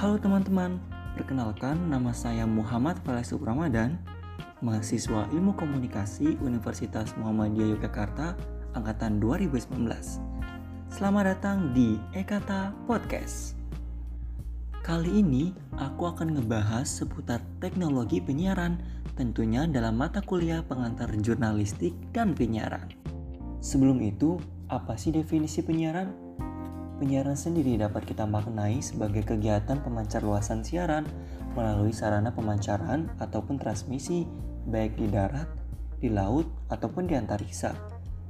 [0.00, 0.80] Halo teman-teman,
[1.12, 4.00] perkenalkan nama saya Muhammad Falasub Ramadan,
[4.64, 8.32] mahasiswa Ilmu Komunikasi Universitas Muhammadiyah Yogyakarta
[8.72, 9.68] angkatan 2019.
[10.88, 13.60] Selamat datang di Ekata Podcast.
[14.80, 18.80] Kali ini aku akan ngebahas seputar teknologi penyiaran,
[19.20, 22.88] tentunya dalam mata kuliah pengantar jurnalistik dan penyiaran.
[23.60, 24.40] Sebelum itu,
[24.72, 26.29] apa sih definisi penyiaran?
[27.00, 31.08] Penyiaran sendiri dapat kita maknai sebagai kegiatan pemancar luasan siaran
[31.56, 34.28] melalui sarana pemancaran ataupun transmisi
[34.68, 35.48] baik di darat,
[35.96, 37.72] di laut, ataupun di antariksa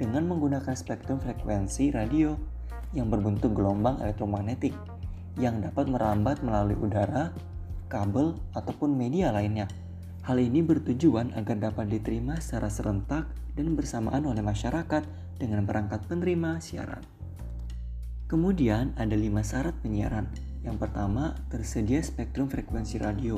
[0.00, 2.40] dengan menggunakan spektrum frekuensi radio
[2.96, 4.72] yang berbentuk gelombang elektromagnetik
[5.36, 7.36] yang dapat merambat melalui udara,
[7.92, 9.68] kabel, ataupun media lainnya.
[10.24, 13.28] Hal ini bertujuan agar dapat diterima secara serentak
[13.60, 15.04] dan bersamaan oleh masyarakat
[15.36, 17.13] dengan perangkat penerima siaran.
[18.24, 20.24] Kemudian ada lima syarat penyiaran.
[20.64, 23.36] Yang pertama, tersedia spektrum frekuensi radio.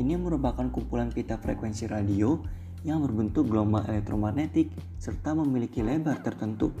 [0.00, 2.40] Ini merupakan kumpulan pita frekuensi radio
[2.80, 6.72] yang berbentuk gelombang elektromagnetik serta memiliki lebar tertentu.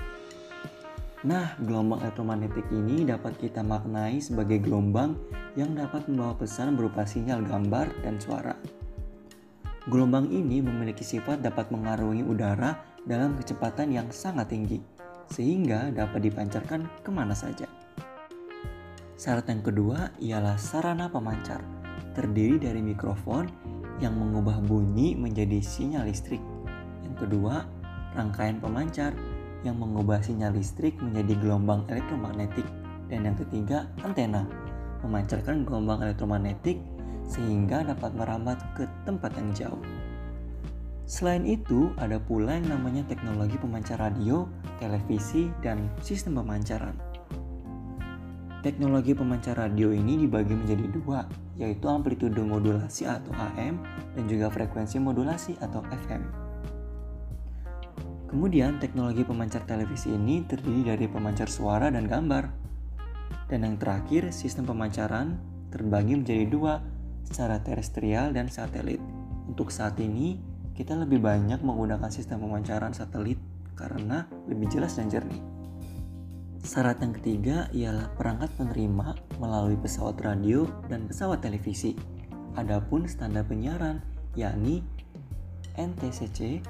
[1.28, 5.20] Nah, gelombang elektromagnetik ini dapat kita maknai sebagai gelombang
[5.52, 8.56] yang dapat membawa pesan berupa sinyal gambar dan suara.
[9.92, 15.01] Gelombang ini memiliki sifat dapat mengarungi udara dalam kecepatan yang sangat tinggi
[15.32, 17.64] sehingga dapat dipancarkan ke mana saja.
[19.16, 21.64] Syarat yang kedua ialah sarana pemancar,
[22.12, 23.48] terdiri dari mikrofon
[24.02, 26.42] yang mengubah bunyi menjadi sinyal listrik.
[27.06, 27.64] Yang kedua,
[28.12, 29.16] rangkaian pemancar
[29.62, 32.66] yang mengubah sinyal listrik menjadi gelombang elektromagnetik.
[33.06, 34.42] Dan yang ketiga, antena,
[35.06, 36.82] memancarkan gelombang elektromagnetik
[37.30, 39.82] sehingga dapat merambat ke tempat yang jauh.
[41.06, 44.50] Selain itu, ada pula yang namanya teknologi pemancar radio,
[44.82, 46.98] televisi, dan sistem pemancaran.
[48.62, 51.26] Teknologi pemancar radio ini dibagi menjadi dua,
[51.58, 53.78] yaitu amplitude modulasi atau AM
[54.14, 56.22] dan juga frekuensi modulasi atau FM.
[58.30, 62.44] Kemudian, teknologi pemancar televisi ini terdiri dari pemancar suara dan gambar.
[63.50, 65.36] Dan yang terakhir, sistem pemancaran
[65.74, 66.80] terbagi menjadi dua,
[67.26, 69.02] secara terestrial dan satelit.
[69.50, 70.38] Untuk saat ini,
[70.72, 73.36] kita lebih banyak menggunakan sistem pemancaran satelit
[73.74, 75.40] karena lebih jelas dan jernih.
[76.62, 81.98] Syarat yang ketiga ialah perangkat penerima melalui pesawat radio dan pesawat televisi.
[82.54, 83.98] Adapun standar penyiaran
[84.38, 84.86] yakni
[85.74, 86.62] NTCC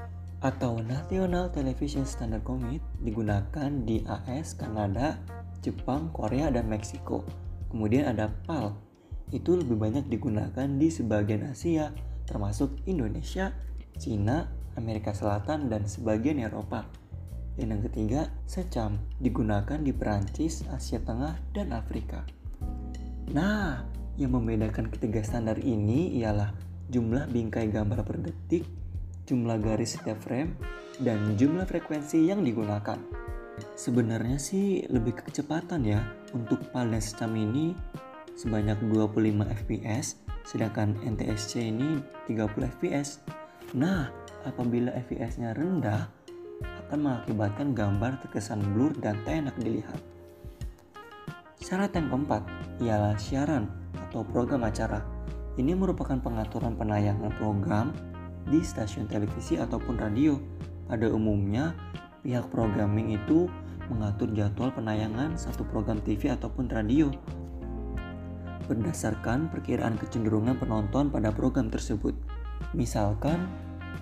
[0.42, 5.20] atau National Television Standard Commit digunakan di AS, Kanada,
[5.62, 7.22] Jepang, Korea, dan Meksiko.
[7.70, 8.74] Kemudian ada PAL,
[9.30, 11.94] itu lebih banyak digunakan di sebagian Asia,
[12.26, 13.54] termasuk Indonesia,
[13.96, 16.88] Cina, Amerika Selatan, dan sebagian Eropa.
[17.56, 22.24] Dan yang ketiga, secam digunakan di Perancis, Asia Tengah, dan Afrika.
[23.32, 23.84] Nah,
[24.16, 26.52] yang membedakan ketiga standar ini ialah
[26.92, 28.64] jumlah bingkai gambar per detik,
[29.24, 30.56] jumlah garis setiap frame,
[31.00, 33.00] dan jumlah frekuensi yang digunakan.
[33.76, 36.00] Sebenarnya sih lebih ke kecepatan ya.
[36.32, 37.76] Untuk PAL dan secam ini
[38.32, 43.20] sebanyak 25 fps, sedangkan NTSC ini 30 fps.
[43.72, 44.12] Nah,
[44.44, 46.04] apabila FPS-nya rendah,
[46.86, 49.96] akan mengakibatkan gambar terkesan blur dan tak enak dilihat.
[51.56, 52.44] Syarat yang keempat
[52.84, 55.00] ialah siaran atau program acara.
[55.56, 57.96] Ini merupakan pengaturan penayangan program
[58.44, 60.36] di stasiun televisi ataupun radio.
[60.84, 61.72] Pada umumnya,
[62.20, 63.48] pihak programming itu
[63.88, 67.08] mengatur jadwal penayangan satu program TV ataupun radio
[68.68, 72.14] berdasarkan perkiraan kecenderungan penonton pada program tersebut.
[72.70, 73.50] Misalkan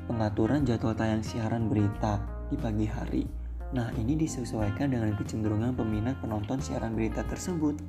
[0.05, 2.21] pengaturan jadwal tayang siaran berita
[2.53, 3.25] di pagi hari.
[3.73, 7.81] Nah, ini disesuaikan dengan kecenderungan peminat penonton siaran berita tersebut.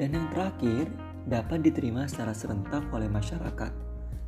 [0.00, 0.88] Dan yang terakhir,
[1.28, 3.72] dapat diterima secara serentak oleh masyarakat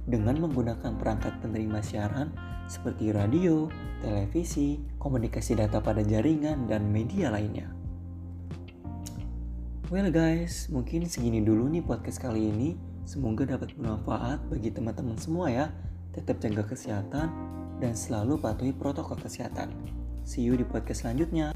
[0.04, 2.34] dengan menggunakan perangkat penerima siaran
[2.66, 3.70] seperti radio,
[4.02, 7.70] televisi, komunikasi data pada jaringan, dan media lainnya.
[9.92, 12.91] Well guys, mungkin segini dulu nih podcast kali ini.
[13.02, 15.66] Semoga dapat bermanfaat bagi teman-teman semua ya.
[16.14, 17.28] Tetap jaga kesehatan
[17.82, 19.74] dan selalu patuhi protokol kesehatan.
[20.22, 21.50] See you di podcast selanjutnya.